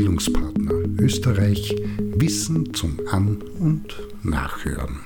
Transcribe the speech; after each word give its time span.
Bildungspartner 0.00 0.72
Österreich 0.98 1.76
Wissen 1.98 2.72
zum 2.72 2.98
An- 3.10 3.42
und 3.58 4.00
Nachhören. 4.22 5.00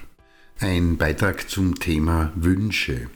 Ein 0.61 0.98
Beitrag 0.98 1.51
zum 1.51 1.75
Thema 1.80 2.32
Wünsche. 2.37 3.09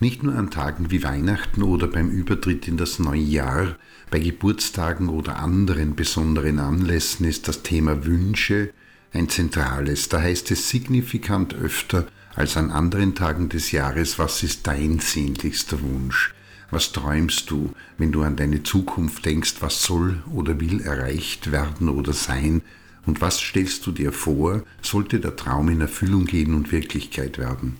Nicht 0.00 0.22
nur 0.22 0.34
an 0.34 0.50
Tagen 0.50 0.90
wie 0.90 1.02
Weihnachten 1.02 1.62
oder 1.62 1.86
beim 1.86 2.10
Übertritt 2.10 2.68
in 2.68 2.76
das 2.76 2.98
neue 2.98 3.22
Jahr, 3.22 3.78
bei 4.10 4.18
Geburtstagen 4.18 5.08
oder 5.08 5.38
anderen 5.38 5.96
besonderen 5.96 6.58
Anlässen 6.58 7.24
ist 7.24 7.48
das 7.48 7.62
Thema 7.62 8.04
Wünsche 8.04 8.68
ein 9.14 9.30
zentrales. 9.30 10.10
Da 10.10 10.20
heißt 10.20 10.50
es 10.50 10.68
signifikant 10.68 11.54
öfter 11.54 12.06
als 12.34 12.58
an 12.58 12.70
anderen 12.70 13.14
Tagen 13.14 13.48
des 13.48 13.72
Jahres, 13.72 14.18
was 14.18 14.42
ist 14.42 14.66
dein 14.66 14.98
sehnlichster 14.98 15.80
Wunsch? 15.80 16.34
Was 16.70 16.92
träumst 16.92 17.50
du, 17.50 17.72
wenn 17.96 18.12
du 18.12 18.22
an 18.22 18.36
deine 18.36 18.62
Zukunft 18.62 19.24
denkst, 19.24 19.56
was 19.60 19.82
soll 19.82 20.22
oder 20.32 20.60
will 20.60 20.82
erreicht 20.82 21.50
werden 21.50 21.88
oder 21.88 22.12
sein? 22.12 22.62
Und 23.06 23.22
was 23.22 23.40
stellst 23.40 23.86
du 23.86 23.92
dir 23.92 24.12
vor, 24.12 24.62
sollte 24.82 25.18
der 25.18 25.34
Traum 25.34 25.70
in 25.70 25.80
Erfüllung 25.80 26.26
gehen 26.26 26.54
und 26.54 26.70
Wirklichkeit 26.70 27.38
werden? 27.38 27.76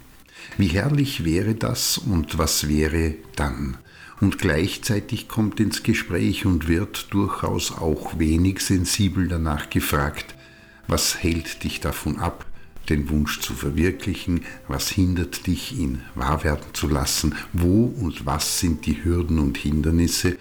Wie 0.56 0.68
herrlich 0.68 1.24
wäre 1.24 1.54
das 1.54 1.98
und 1.98 2.38
was 2.38 2.68
wäre 2.68 3.14
dann? 3.36 3.77
Und 4.20 4.38
gleichzeitig 4.38 5.28
kommt 5.28 5.60
ins 5.60 5.82
Gespräch 5.82 6.46
und 6.46 6.66
wird 6.66 7.12
durchaus 7.12 7.72
auch 7.72 8.18
wenig 8.18 8.60
sensibel 8.60 9.28
danach 9.28 9.68
gefragt, 9.68 10.34
was 10.88 11.22
hält 11.22 11.62
dich 11.62 11.80
davon 11.80 12.18
ab, 12.18 12.46
den 12.88 13.10
Wunsch 13.10 13.41
zu 13.41 13.55
verwirklichen, 13.55 14.42
was 14.66 14.88
hindert 14.88 15.47
dich, 15.47 15.78
ihn 15.78 16.02
wahr 16.15 16.45
werden 16.45 16.66
zu 16.73 16.88
lassen, 16.88 17.34
wo 17.52 17.84
und 17.84 18.27
was 18.27 18.61
sind 18.61 18.87
die 18.87 19.05
Hürden 19.05 19.38
und 19.38 19.59
Hindernisse? 19.59 20.37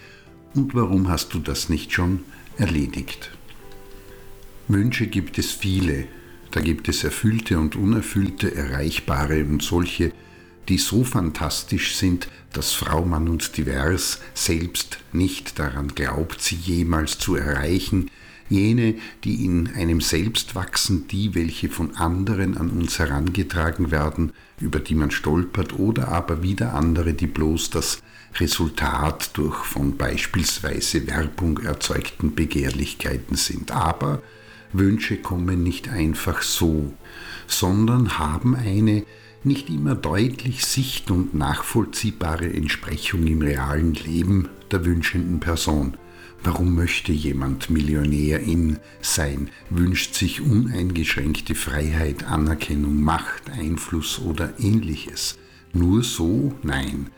Und 0.55 0.73
warum 0.73 1.09
hast 1.09 1.33
du 1.33 1.39
das 1.39 1.69
nicht 1.69 1.91
schon 1.91 2.21
erledigt. 2.57 3.31
Wünsche 4.67 5.07
gibt 5.07 5.37
es 5.37 5.51
viele, 5.51 6.07
da 6.51 6.59
gibt 6.59 6.89
es 6.89 7.03
erfüllte 7.03 7.59
und 7.59 7.75
unerfüllte, 7.75 8.53
erreichbare 8.53 9.43
und 9.45 9.61
solche, 9.61 10.11
die 10.67 10.77
so 10.77 11.03
fantastisch 11.03 11.95
sind, 11.95 12.27
dass 12.51 12.73
Frau 12.73 13.05
Mann 13.05 13.29
und 13.29 13.55
Divers 13.55 14.19
selbst 14.33 14.99
nicht 15.13 15.59
daran 15.59 15.89
glaubt, 15.89 16.41
sie 16.41 16.55
jemals 16.55 17.17
zu 17.17 17.35
erreichen, 17.35 18.11
jene, 18.49 18.95
die 19.23 19.45
in 19.45 19.69
einem 19.75 20.01
selbst 20.01 20.55
wachsen, 20.55 21.07
die, 21.07 21.35
welche 21.35 21.69
von 21.69 21.95
anderen 21.95 22.57
an 22.57 22.69
uns 22.69 22.99
herangetragen 22.99 23.91
werden, 23.91 24.31
über 24.59 24.79
die 24.79 24.95
man 24.95 25.11
stolpert, 25.11 25.77
oder 25.77 26.09
aber 26.09 26.43
wieder 26.43 26.73
andere, 26.73 27.13
die 27.13 27.27
bloß 27.27 27.69
das 27.69 28.01
Resultat 28.39 29.31
durch 29.37 29.63
von 29.63 29.97
beispielsweise 29.97 31.07
Werbung 31.07 31.59
erzeugten 31.59 32.35
Begehrlichkeiten 32.35 33.35
sind. 33.35 33.71
Aber 33.71 34.21
Wünsche 34.73 35.17
kommen 35.17 35.63
nicht 35.63 35.89
einfach 35.89 36.41
so, 36.41 36.93
sondern 37.47 38.19
haben 38.19 38.55
eine 38.55 39.03
nicht 39.43 39.69
immer 39.69 39.95
deutlich 39.95 40.65
sicht- 40.65 41.09
und 41.09 41.33
nachvollziehbare 41.33 42.51
Entsprechung 42.53 43.25
im 43.27 43.41
realen 43.41 43.93
Leben 43.93 44.49
der 44.71 44.85
wünschenden 44.85 45.39
Person. 45.39 45.95
Warum 46.49 46.75
möchte 46.75 47.11
jemand 47.11 47.69
Millionärin 47.69 48.77
sein, 49.01 49.49
wünscht 49.69 50.13
sich 50.15 50.39
uneingeschränkte 50.39 51.55
Freiheit, 51.55 52.23
Anerkennung, 52.23 53.03
Macht, 53.03 53.49
Einfluss 53.49 54.17
oder 54.19 54.53
ähnliches? 54.57 55.37
Nur 55.73 56.03
so? 56.03 56.53
Nein. 56.63 57.09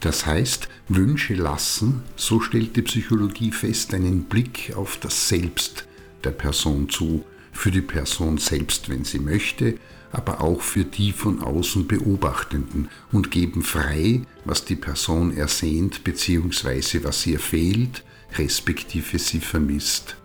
Das 0.00 0.26
heißt, 0.26 0.68
Wünsche 0.88 1.34
lassen, 1.34 2.02
so 2.16 2.40
stellt 2.40 2.74
die 2.74 2.82
Psychologie 2.82 3.52
fest, 3.52 3.94
einen 3.94 4.24
Blick 4.24 4.72
auf 4.74 4.96
das 4.96 5.28
Selbst 5.28 5.86
der 6.24 6.32
Person 6.32 6.88
zu, 6.88 7.24
für 7.52 7.70
die 7.70 7.82
Person 7.82 8.38
selbst, 8.38 8.88
wenn 8.88 9.04
sie 9.04 9.20
möchte, 9.20 9.78
aber 10.10 10.40
auch 10.40 10.60
für 10.60 10.84
die 10.84 11.12
von 11.12 11.40
außen 11.40 11.86
Beobachtenden 11.86 12.88
und 13.12 13.30
geben 13.30 13.62
frei, 13.62 14.22
was 14.44 14.64
die 14.64 14.74
Person 14.74 15.36
ersehnt 15.36 16.02
bzw. 16.02 17.04
was 17.04 17.24
ihr 17.28 17.38
fehlt, 17.38 18.02
respektive 18.38 19.18
sie 19.18 19.40
vermisst. 19.40 20.16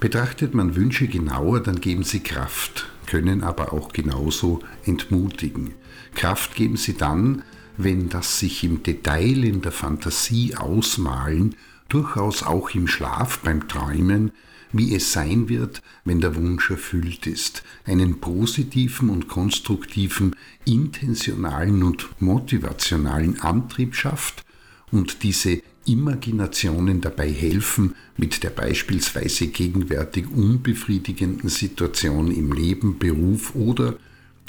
Betrachtet 0.00 0.54
man 0.54 0.76
Wünsche 0.76 1.08
genauer, 1.08 1.60
dann 1.60 1.80
geben 1.80 2.04
sie 2.04 2.20
Kraft, 2.20 2.90
können 3.06 3.42
aber 3.42 3.72
auch 3.72 3.92
genauso 3.92 4.60
entmutigen. 4.84 5.74
Kraft 6.14 6.54
geben 6.54 6.76
sie 6.76 6.94
dann, 6.94 7.42
wenn 7.76 8.08
das 8.08 8.38
sich 8.38 8.64
im 8.64 8.82
Detail 8.82 9.44
in 9.44 9.62
der 9.62 9.72
Fantasie 9.72 10.56
ausmalen, 10.56 11.56
durchaus 11.88 12.42
auch 12.42 12.70
im 12.70 12.86
Schlaf 12.86 13.38
beim 13.40 13.68
Träumen, 13.68 14.32
wie 14.72 14.94
es 14.94 15.12
sein 15.12 15.48
wird, 15.48 15.82
wenn 16.04 16.20
der 16.20 16.34
Wunsch 16.34 16.70
erfüllt 16.70 17.26
ist, 17.26 17.62
einen 17.84 18.20
positiven 18.20 19.08
und 19.08 19.28
konstruktiven, 19.28 20.34
intentionalen 20.64 21.82
und 21.82 22.20
motivationalen 22.20 23.40
Antrieb 23.40 23.94
schafft 23.94 24.44
und 24.90 25.22
diese 25.22 25.62
Imaginationen 25.86 27.00
dabei 27.00 27.30
helfen, 27.30 27.94
mit 28.16 28.42
der 28.42 28.50
beispielsweise 28.50 29.48
gegenwärtig 29.48 30.30
unbefriedigenden 30.30 31.50
Situation 31.50 32.30
im 32.30 32.52
Leben, 32.52 32.98
Beruf 32.98 33.54
oder 33.54 33.96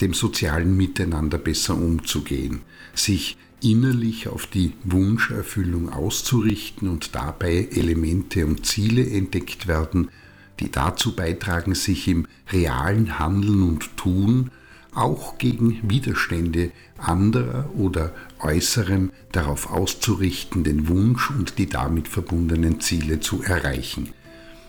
dem 0.02 0.14
sozialen 0.14 0.76
Miteinander 0.78 1.38
besser 1.38 1.76
umzugehen, 1.76 2.62
sich 2.94 3.38
innerlich 3.62 4.28
auf 4.28 4.46
die 4.48 4.74
Wunscherfüllung 4.84 5.90
auszurichten 5.90 6.88
und 6.88 7.16
dabei 7.16 7.68
Elemente 7.72 8.46
und 8.46 8.66
Ziele 8.66 9.10
entdeckt 9.10 9.68
werden, 9.68 10.10
die 10.60 10.72
dazu 10.72 11.16
beitragen, 11.16 11.76
sich 11.76 12.08
im 12.08 12.28
realen 12.52 13.20
Handeln 13.20 13.64
und 13.64 13.98
Tun 13.98 14.52
auch 14.96 15.38
gegen 15.38 15.90
Widerstände 15.90 16.72
anderer 16.98 17.70
oder 17.76 18.14
äußerem 18.40 19.12
darauf 19.32 19.70
auszurichten, 19.70 20.64
den 20.64 20.88
Wunsch 20.88 21.30
und 21.30 21.58
die 21.58 21.68
damit 21.68 22.08
verbundenen 22.08 22.80
Ziele 22.80 23.20
zu 23.20 23.44
erreichen. 23.44 24.14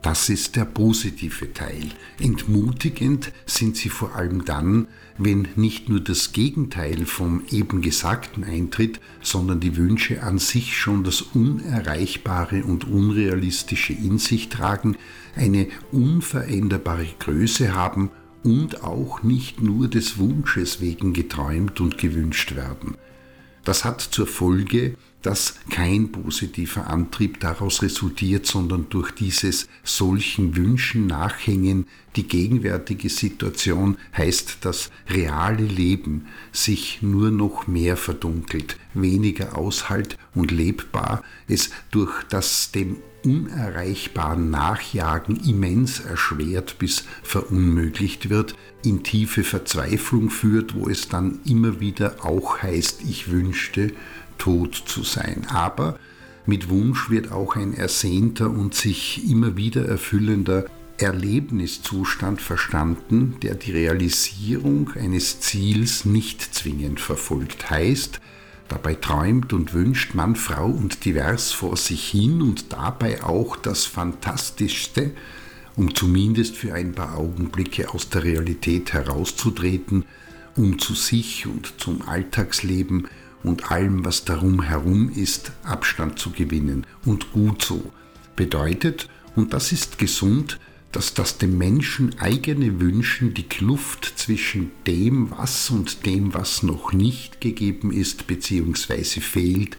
Das 0.02 0.28
ist 0.28 0.54
der 0.54 0.66
positive 0.66 1.52
Teil. 1.52 1.88
Entmutigend 2.20 3.32
sind 3.44 3.76
sie 3.76 3.88
vor 3.88 4.14
allem 4.14 4.44
dann, 4.44 4.86
wenn 5.18 5.48
nicht 5.56 5.88
nur 5.88 5.98
das 5.98 6.32
Gegenteil 6.32 7.06
vom 7.06 7.42
eben 7.50 7.80
Gesagten 7.80 8.44
eintritt, 8.44 9.00
sondern 9.20 9.58
die 9.58 9.76
Wünsche 9.76 10.22
an 10.22 10.38
sich 10.38 10.76
schon 10.76 11.02
das 11.02 11.22
Unerreichbare 11.22 12.62
und 12.62 12.84
Unrealistische 12.84 13.94
in 13.94 14.18
sich 14.18 14.48
tragen, 14.48 14.96
eine 15.34 15.66
unveränderbare 15.90 17.08
Größe 17.18 17.74
haben 17.74 18.10
und 18.46 18.84
auch 18.84 19.24
nicht 19.24 19.60
nur 19.60 19.88
des 19.88 20.18
Wunsches 20.18 20.80
wegen 20.80 21.12
geträumt 21.12 21.80
und 21.80 21.98
gewünscht 21.98 22.54
werden. 22.54 22.96
Das 23.64 23.84
hat 23.84 24.00
zur 24.00 24.28
Folge, 24.28 24.94
dass 25.22 25.56
kein 25.70 26.12
positiver 26.12 26.86
Antrieb 26.86 27.40
daraus 27.40 27.82
resultiert, 27.82 28.46
sondern 28.46 28.86
durch 28.88 29.10
dieses 29.10 29.68
solchen 29.82 30.54
Wünschen 30.54 31.08
nachhängen 31.08 31.88
die 32.14 32.28
gegenwärtige 32.28 33.08
Situation 33.08 33.98
heißt 34.16 34.58
das 34.60 34.92
reale 35.08 35.64
Leben 35.64 36.26
sich 36.52 37.02
nur 37.02 37.32
noch 37.32 37.66
mehr 37.66 37.96
verdunkelt, 37.96 38.76
weniger 38.94 39.58
aushalt 39.58 40.16
und 40.36 40.52
lebbar, 40.52 41.24
es 41.48 41.70
durch 41.90 42.22
das 42.28 42.70
dem 42.70 42.98
unerreichbaren 43.26 44.50
Nachjagen 44.50 45.36
immens 45.44 46.00
erschwert 46.00 46.78
bis 46.78 47.04
verunmöglicht 47.22 48.30
wird, 48.30 48.54
in 48.84 49.02
tiefe 49.02 49.42
Verzweiflung 49.42 50.30
führt, 50.30 50.74
wo 50.74 50.88
es 50.88 51.08
dann 51.08 51.40
immer 51.44 51.80
wieder 51.80 52.24
auch 52.24 52.62
heißt, 52.62 53.02
ich 53.08 53.30
wünschte, 53.30 53.92
tot 54.38 54.74
zu 54.86 55.02
sein. 55.02 55.46
Aber 55.48 55.98
mit 56.46 56.68
Wunsch 56.68 57.10
wird 57.10 57.32
auch 57.32 57.56
ein 57.56 57.74
ersehnter 57.74 58.48
und 58.48 58.74
sich 58.74 59.28
immer 59.28 59.56
wieder 59.56 59.84
erfüllender 59.86 60.66
Erlebniszustand 60.98 62.40
verstanden, 62.40 63.36
der 63.42 63.54
die 63.54 63.72
Realisierung 63.72 64.90
eines 64.94 65.40
Ziels 65.40 66.04
nicht 66.04 66.40
zwingend 66.54 67.00
verfolgt. 67.00 67.68
Heißt, 67.68 68.20
dabei 68.68 68.94
träumt 68.94 69.52
und 69.52 69.74
wünscht 69.74 70.14
Mann, 70.14 70.36
Frau 70.36 70.66
und 70.66 71.04
divers 71.04 71.52
vor 71.52 71.76
sich 71.76 72.08
hin 72.08 72.42
und 72.42 72.72
dabei 72.72 73.22
auch 73.22 73.56
das 73.56 73.84
Fantastischste, 73.84 75.12
um 75.76 75.94
zumindest 75.94 76.56
für 76.56 76.74
ein 76.74 76.92
paar 76.92 77.18
Augenblicke 77.18 77.92
aus 77.92 78.08
der 78.08 78.24
Realität 78.24 78.92
herauszutreten, 78.92 80.04
um 80.56 80.78
zu 80.78 80.94
sich 80.94 81.46
und 81.46 81.74
zum 81.78 82.02
Alltagsleben 82.02 83.08
und 83.42 83.70
allem, 83.70 84.04
was 84.04 84.24
darum 84.24 84.62
herum 84.62 85.10
ist, 85.10 85.52
Abstand 85.62 86.18
zu 86.18 86.30
gewinnen. 86.30 86.86
Und 87.04 87.32
gut 87.32 87.62
so. 87.62 87.92
Bedeutet, 88.34 89.08
und 89.34 89.52
das 89.52 89.72
ist 89.72 89.98
gesund, 89.98 90.58
dass 90.96 91.12
das 91.12 91.36
dem 91.36 91.58
Menschen 91.58 92.18
eigene 92.20 92.80
Wünschen 92.80 93.34
die 93.34 93.42
Kluft 93.42 94.14
zwischen 94.16 94.70
dem, 94.86 95.30
was 95.30 95.68
und 95.68 96.06
dem, 96.06 96.32
was 96.32 96.62
noch 96.62 96.94
nicht 96.94 97.42
gegeben 97.42 97.92
ist 97.92 98.26
bzw. 98.26 99.20
fehlt, 99.20 99.76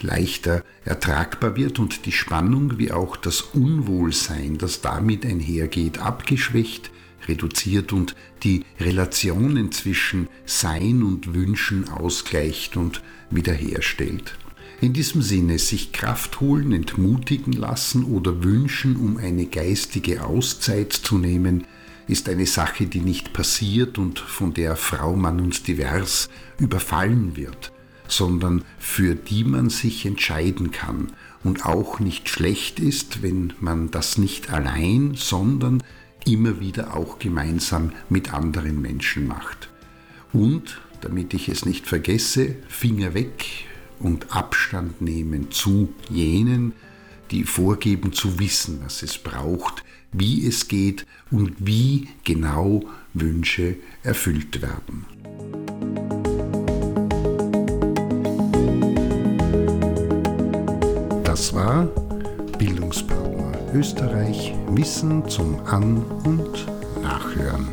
leichter 0.00 0.64
ertragbar 0.84 1.54
wird 1.54 1.78
und 1.78 2.04
die 2.04 2.10
Spannung 2.10 2.78
wie 2.78 2.90
auch 2.90 3.14
das 3.16 3.42
Unwohlsein, 3.42 4.58
das 4.58 4.80
damit 4.80 5.24
einhergeht, 5.24 5.98
abgeschwächt, 5.98 6.90
reduziert 7.28 7.92
und 7.92 8.16
die 8.42 8.64
Relationen 8.80 9.70
zwischen 9.70 10.26
Sein 10.46 11.04
und 11.04 11.32
Wünschen 11.32 11.88
ausgleicht 11.90 12.76
und 12.76 13.04
wiederherstellt. 13.30 14.36
In 14.80 14.92
diesem 14.92 15.22
Sinne 15.22 15.58
sich 15.58 15.92
Kraft 15.92 16.40
holen, 16.40 16.72
entmutigen 16.72 17.54
lassen 17.54 18.04
oder 18.04 18.44
wünschen, 18.44 18.96
um 18.96 19.16
eine 19.16 19.46
geistige 19.46 20.24
Auszeit 20.24 20.92
zu 20.92 21.16
nehmen, 21.16 21.64
ist 22.08 22.28
eine 22.28 22.46
Sache, 22.46 22.86
die 22.86 23.00
nicht 23.00 23.32
passiert 23.32 23.96
und 23.98 24.18
von 24.18 24.52
der 24.52 24.76
Frau, 24.76 25.16
Mann 25.16 25.40
und 25.40 25.66
Divers 25.66 26.28
überfallen 26.58 27.36
wird, 27.36 27.72
sondern 28.06 28.64
für 28.78 29.14
die 29.14 29.44
man 29.44 29.70
sich 29.70 30.04
entscheiden 30.04 30.70
kann 30.72 31.12
und 31.42 31.64
auch 31.64 31.98
nicht 31.98 32.28
schlecht 32.28 32.78
ist, 32.78 33.22
wenn 33.22 33.54
man 33.60 33.90
das 33.90 34.18
nicht 34.18 34.50
allein, 34.50 35.14
sondern 35.16 35.82
immer 36.26 36.60
wieder 36.60 36.94
auch 36.94 37.18
gemeinsam 37.18 37.92
mit 38.10 38.34
anderen 38.34 38.82
Menschen 38.82 39.26
macht. 39.26 39.70
Und, 40.32 40.80
damit 41.00 41.32
ich 41.34 41.48
es 41.48 41.64
nicht 41.64 41.86
vergesse, 41.86 42.56
Finger 42.68 43.14
weg 43.14 43.66
und 44.00 44.34
Abstand 44.34 45.00
nehmen 45.00 45.50
zu 45.50 45.92
jenen, 46.08 46.72
die 47.30 47.44
vorgeben 47.44 48.12
zu 48.12 48.38
wissen, 48.38 48.80
was 48.84 49.02
es 49.02 49.18
braucht, 49.18 49.84
wie 50.12 50.46
es 50.46 50.68
geht 50.68 51.06
und 51.30 51.54
wie 51.58 52.08
genau 52.24 52.84
Wünsche 53.14 53.76
erfüllt 54.02 54.62
werden. 54.62 55.04
Das 61.24 61.52
war 61.54 61.84
Bildungspartner 62.58 63.26
Österreich 63.74 64.54
Wissen 64.70 65.28
zum 65.28 65.60
An- 65.66 66.02
und 66.24 66.66
Nachhören. 67.02 67.68